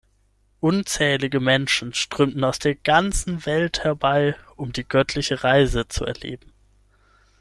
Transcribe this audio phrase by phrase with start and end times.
[0.61, 6.53] Unzählige Menschen strömen aus der ganzen Welt herbei, um die göttliche Reise zu erleben.